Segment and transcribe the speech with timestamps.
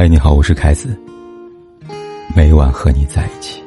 [0.00, 0.96] 嗨，你好，我是凯子。
[2.32, 3.60] 每晚和你在一起。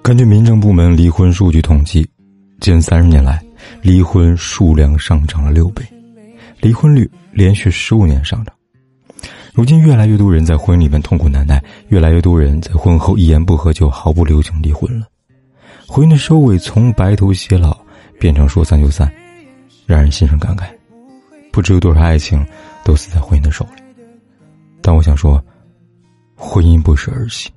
[0.00, 2.08] 根据民政部门离婚数据统计，
[2.60, 3.42] 近三十年来，
[3.82, 5.82] 离婚数量上涨了六倍，
[6.60, 8.54] 离婚率连续十五年上涨。
[9.52, 15.08] 如今，越来越多人在婚姻里面痛苦难耐，越来越多人在婚后一言不合就毫不留情离婚了。
[15.88, 17.76] 婚姻的收尾从白头偕老
[18.20, 19.12] 变成说散就散。
[19.88, 20.66] 让人心生感慨，
[21.50, 22.46] 不知有多少爱情
[22.84, 23.82] 都死在婚姻的手里。
[24.82, 25.42] 但我想说，
[26.36, 27.48] 婚姻不是儿戏，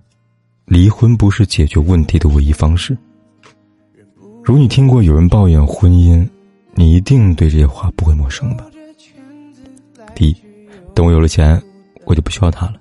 [0.63, 2.97] 离婚不是解决问题的唯一方式。
[4.41, 6.25] 如你听过有人抱怨婚姻，
[6.73, 8.65] 你一定对这些话不会陌生吧？
[10.15, 10.35] 第一，
[10.95, 11.61] 等我有了钱，
[12.05, 12.75] 我就不需要他了。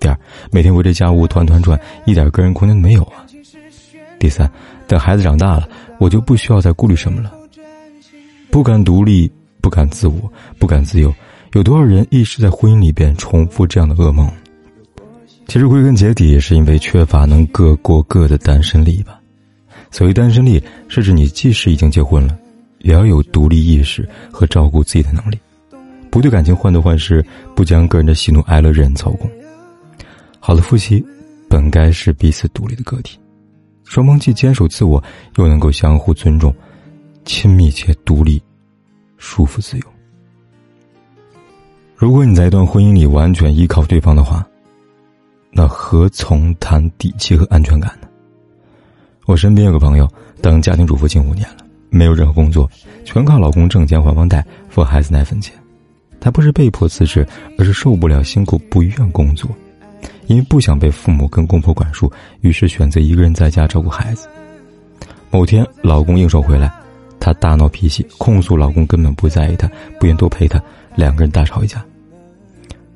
[0.00, 0.18] 第二，
[0.50, 3.24] 每天围着家务团团转，一点个人空间都没有啊。
[4.18, 4.50] 第三，
[4.88, 5.68] 等孩子长大了，
[6.00, 7.32] 我就不需要再顾虑什么了。
[8.50, 11.14] 不敢独立，不敢自我，不敢自由，
[11.52, 14.28] 有多少人一直在婚姻里边重复这样的噩梦？
[15.46, 19.20] 其实归根结底也，是因为缺乏能各过各的单身力吧。
[19.92, 22.36] 所谓单身力，是指你即使已经结婚了，
[22.80, 25.38] 也要有独立意识和照顾自己的能力，
[26.10, 29.30] 不对感情患得患失，不将个人的喜怒哀乐任人操控。
[30.40, 31.04] 好的夫妻，
[31.48, 33.16] 本该是彼此独立的个体，
[33.84, 35.02] 双方既坚守自我，
[35.36, 36.52] 又能够相互尊重。
[37.24, 38.42] 亲密且独立，
[39.16, 39.84] 舒服自由。
[41.96, 44.46] 如果你在一段婚姻里完全依靠对方的话，
[45.52, 48.08] 那何从谈底气和安全感呢？
[49.26, 50.08] 我身边有个朋友，
[50.40, 51.58] 当家庭主妇近五年了，
[51.90, 52.68] 没有任何工作，
[53.04, 55.54] 全靠老公挣钱还房贷、付孩子奶粉钱。
[56.18, 57.26] 她不是被迫辞职，
[57.58, 59.50] 而是受不了辛苦，不愿工作，
[60.26, 62.10] 因为不想被父母跟公婆管束，
[62.40, 64.26] 于是选择一个人在家照顾孩子。
[65.30, 66.72] 某天，老公应酬回来。
[67.20, 70.60] 她大闹脾气，控诉老公根本不在意她，不愿多陪她，
[70.96, 71.84] 两个人大吵一架。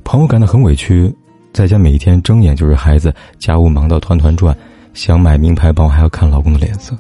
[0.03, 1.15] 朋友感到很委屈，
[1.53, 4.57] 在家每天睁眼就是孩子，家务忙到团团转，
[4.93, 6.97] 想买名牌包还要看老公的脸色。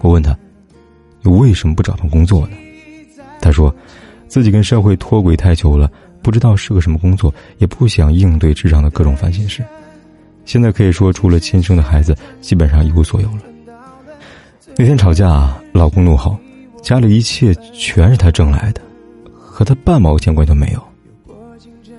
[0.00, 0.36] 我问他
[1.22, 2.56] ：“你为什么不找份工作呢？”
[3.40, 3.72] 他说
[4.26, 5.90] ：“自己跟社会脱轨太久了，
[6.22, 9.64] 不知道是个什么工作，也不想应对职场的各种烦心事。
[10.44, 13.42] 现在可以说，除了亲生的孩子，基本上一无所有了。”
[14.78, 16.36] 那天吵架，老公怒吼
[16.82, 18.80] ：“家里一切全是他挣来的，
[19.38, 20.82] 和他半毛钱关系都没有。”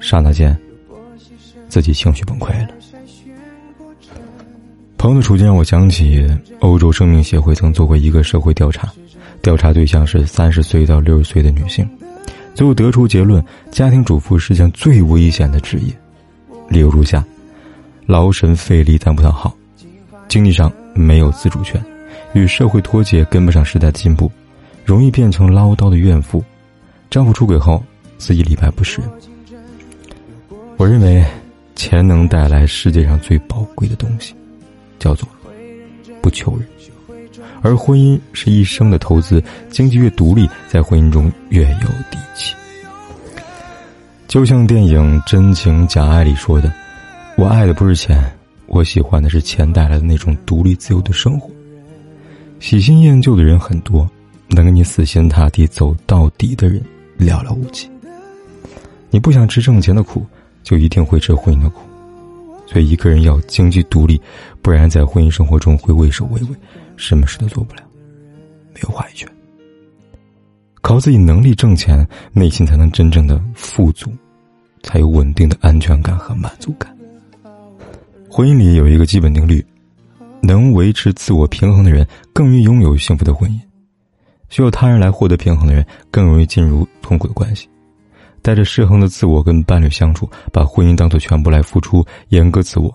[0.01, 0.57] 刹那间，
[1.69, 2.67] 自己情绪崩溃了。
[4.97, 6.27] 朋友的处境让我想起
[6.59, 8.91] 欧洲生命协会曾做过一个社会调查，
[9.41, 11.87] 调查对象是三十岁到六十岁的女性，
[12.53, 15.93] 最后得出结论：家庭主妇是件最危险的职业。
[16.69, 17.23] 理由如下：
[18.07, 19.55] 劳神费力但不讨好，
[20.27, 21.81] 经济上没有自主权。
[22.33, 24.31] 与社会脱节，跟不上时代的进步，
[24.83, 26.43] 容易变成唠叨的怨妇。
[27.09, 27.83] 丈夫出轨后，
[28.17, 28.99] 自己礼拜不是。
[30.77, 31.23] 我认为，
[31.75, 34.33] 钱能带来世界上最宝贵的东西，
[34.99, 35.27] 叫做
[36.21, 36.67] 不求人。
[37.61, 42.53] 而婚姻是一生的投资，经济越独立，在婚姻中越有底气。
[44.27, 46.73] 就像电影《真情假爱》里说的
[47.37, 48.19] ：“我爱的不是钱，
[48.65, 51.49] 我喜欢的是钱带来的那种独立自由的生活。”
[52.63, 54.09] 喜新厌旧的人很多，
[54.47, 56.81] 能跟你死心塌地走到底的人
[57.19, 57.89] 寥寥无几。
[59.09, 60.25] 你不想吃挣钱的苦，
[60.63, 61.81] 就一定会吃婚姻的苦。
[62.65, 64.19] 所以一个人要经济独立，
[64.61, 66.55] 不然在婚姻生活中会畏首畏尾，
[66.95, 67.81] 什么事都做不了，
[68.73, 69.29] 没有话语权。
[70.81, 74.09] 靠自己能力挣钱，内心才能真正的富足，
[74.83, 76.97] 才有稳定的安全感和满足感。
[78.29, 79.63] 婚姻里有一个基本定律。
[80.45, 83.57] 能维持自我平衡的人，更易拥有幸福的婚姻；
[84.49, 87.69] 需要他人来获得平衡的人，更容易进入痛苦的关系。
[88.41, 92.93] 带着失衡的自我跟伴侣相处，把婚姻当做全部来付出，严格自我，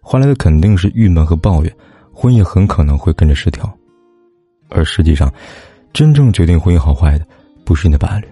[0.00, 1.72] 换来的肯定是郁闷和抱怨，
[2.12, 3.72] 婚姻很可能会跟着失调。
[4.68, 5.32] 而实际上，
[5.92, 7.24] 真正决定婚姻好坏的，
[7.64, 8.26] 不是你的伴侣，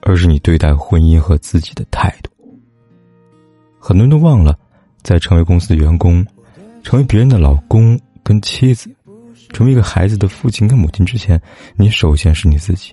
[0.00, 2.30] 而是你对待婚姻和自己的态度。
[3.78, 4.58] 很多人都忘了，
[5.02, 6.26] 在成为公司的员工。
[6.82, 8.90] 成为别人的老公跟妻子，
[9.50, 11.40] 成为一个孩子的父亲跟母亲之前，
[11.76, 12.92] 你首先是你自己。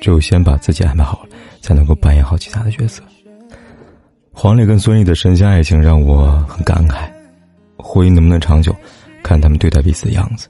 [0.00, 1.30] 只有先把自己安排好了，
[1.60, 3.02] 才能够扮演好其他的角色。
[4.30, 7.10] 黄磊跟孙俪的神仙爱情让我很感慨，
[7.78, 8.72] 婚姻能不能长久，
[9.24, 10.48] 看他们对待彼此的样子。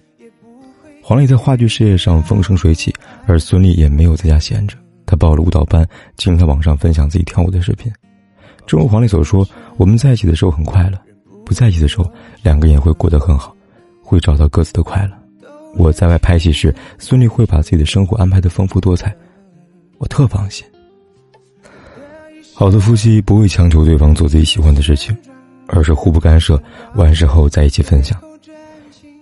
[1.02, 2.94] 黄磊在话剧事业上风生水起，
[3.26, 4.76] 而孙俪也没有在家闲着，
[5.06, 5.88] 她报了舞蹈班，
[6.18, 7.90] 经常在网上分享自己跳舞的视频。
[8.66, 10.98] 正如黄磊所说：“我们在一起的时候很快乐。”
[11.44, 12.08] 不在一起的时候，
[12.42, 13.56] 两个人也会过得很好，
[14.10, 15.12] 会找到各自的快乐。
[15.76, 19.14] 我在外拍戏时，孙俪会把自己的生活安排的丰富多彩，
[19.98, 20.66] 我特放心。
[22.52, 25.16] 好的夫妻不会强求对方做自己喜欢的事情，
[25.68, 26.60] 而是互不干涉，
[26.96, 28.20] 完事后在一起分享。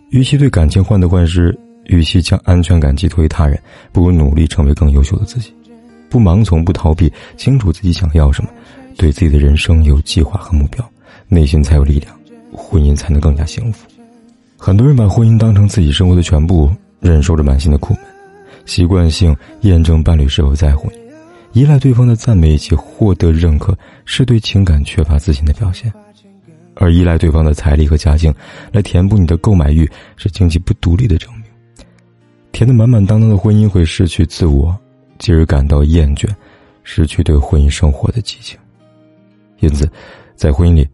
[0.08, 1.54] 与其对感情患得患失，
[1.84, 3.60] 与其将安全感寄托于他人，
[3.92, 5.52] 不如努力成为更优秀的自己，
[6.08, 8.48] 不盲从，不逃避，清楚自己想要什么，
[8.96, 10.82] 对自己的人生有计划和目标，
[11.28, 12.18] 内心才有力量，
[12.50, 13.86] 婚姻才能更加幸福。
[14.60, 16.68] 很多人把婚姻当成自己生活的全部，
[16.98, 18.02] 忍受着满心的苦闷，
[18.66, 20.98] 习惯性验证伴侣是否在乎你。
[21.52, 25.90] 依赖对方的赞美以及获得认可，是对情感缺乏自信的表现；
[26.74, 28.34] 而依赖对方的财力和家境
[28.72, 31.44] 来填补你的购买欲，是经济不独立的证明。
[32.50, 34.76] 填得满满当当的婚姻会失去自我，
[35.18, 36.28] 进而感到厌倦，
[36.82, 38.58] 失去对婚姻生活的激情。
[39.60, 39.88] 因此，
[40.34, 40.86] 在婚姻里，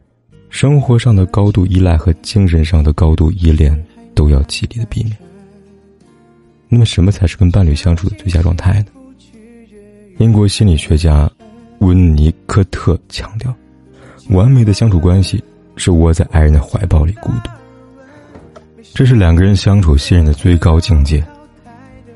[0.54, 3.76] 生活上的高度依赖和精神上的高度依恋
[4.14, 5.18] 都要极力的避免。
[6.68, 8.86] 那么，什么才是跟伴侣相处的最佳状态呢？
[10.18, 11.28] 英国心理学家
[11.80, 13.52] 温尼科特强调，
[14.30, 15.42] 完美的相处关系
[15.74, 17.50] 是窝在爱人的怀抱里孤独。
[18.94, 21.22] 这是两个人相处信任的最高境界。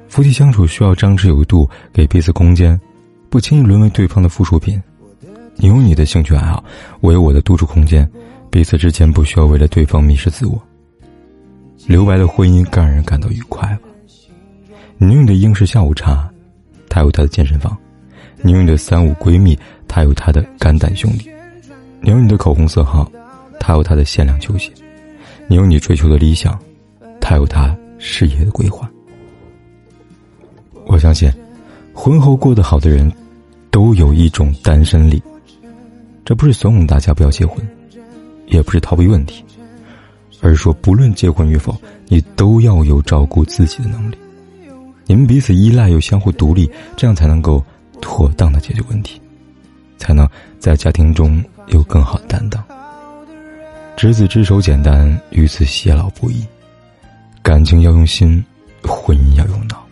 [0.06, 2.80] 夫妻相处需要张弛有度，给彼此空间，
[3.28, 4.80] 不轻易沦为对方的附属品。
[5.60, 6.62] 你有你的兴趣爱好，
[7.00, 8.08] 我有我的独处空间，
[8.48, 10.60] 彼此之间不需要为了对方迷失自我。
[11.86, 13.88] 留白的婚姻更让人感到愉快吧。
[14.98, 16.30] 你用你的英式下午茶，
[16.88, 17.76] 他有他的健身房。
[18.40, 19.58] 你用你的三五闺蜜，
[19.88, 21.28] 他有他的肝胆兄弟；
[22.00, 23.10] 你有你的口红色号，
[23.58, 24.70] 他有他的限量球鞋；
[25.48, 26.56] 你有你追求的理想，
[27.20, 28.88] 他有他事业的规划。
[30.86, 31.28] 我相信，
[31.92, 33.12] 婚后过得好的人，
[33.72, 35.20] 都有一种单身力。
[36.28, 37.66] 这不是怂恿大家不要结婚，
[38.48, 39.42] 也不是逃避问题，
[40.42, 41.74] 而是说，不论结婚与否，
[42.06, 44.18] 你都要有照顾自己的能力。
[45.06, 47.64] 你们彼此依赖又相互独立，这样才能够。
[48.02, 49.18] 妥当的解决问题，
[49.96, 50.28] 才能
[50.60, 52.62] 在家庭中有更好的担当。
[53.96, 56.44] 执子之手简单，与子偕老不易。
[57.42, 58.44] 感情要用心，
[58.82, 59.82] 婚姻要用脑。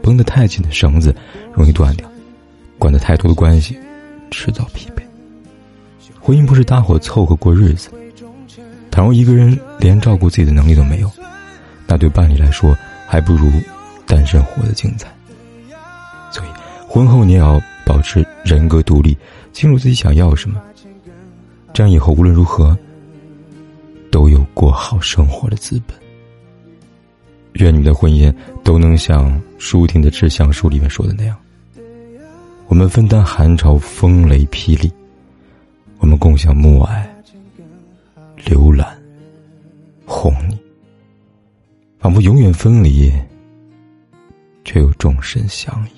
[0.00, 1.12] 绷得太紧的绳子
[1.52, 2.08] 容易断掉，
[2.78, 3.76] 管得太多的关系，
[4.30, 4.95] 迟早疲惫。
[6.26, 7.88] 婚姻不是搭伙凑合过日子。
[8.90, 11.08] 倘若一个人连照顾自己的能力都没有，
[11.86, 12.76] 那对伴侣来说，
[13.06, 13.48] 还不如
[14.06, 15.08] 单身活得精彩。
[16.32, 16.48] 所以。
[16.88, 19.16] 婚后你也要保持人格独立，
[19.52, 20.60] 清楚自己想要什么，
[21.72, 22.76] 这样以后无论如何
[24.10, 25.96] 都有过好生活的资本。
[27.52, 28.34] 愿你的婚姻
[28.64, 31.36] 都能像舒婷的《致橡树》里面说的那样，
[32.66, 34.90] 我们分担寒潮风雷霹雳，
[35.98, 37.04] 我们共享暮霭
[38.38, 38.96] 浏览，
[40.04, 40.58] 哄你，
[41.98, 43.12] 仿佛永远分离，
[44.64, 45.90] 却又终身相依。